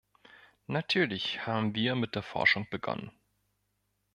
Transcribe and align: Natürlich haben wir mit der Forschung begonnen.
Natürlich 0.65 1.45
haben 1.45 1.75
wir 1.75 1.93
mit 1.93 2.15
der 2.15 2.23
Forschung 2.23 2.65
begonnen. 2.71 3.11